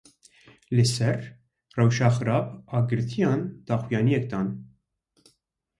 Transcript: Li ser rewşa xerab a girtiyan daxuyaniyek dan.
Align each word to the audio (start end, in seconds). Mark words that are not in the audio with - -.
Li 0.75 0.85
ser 0.91 1.17
rewşa 1.79 2.09
xerab 2.15 2.47
a 2.75 2.77
girtiyan 2.89 3.39
daxuyaniyek 3.67 4.25
dan. 4.31 4.47